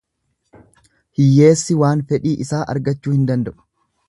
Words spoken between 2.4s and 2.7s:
isaa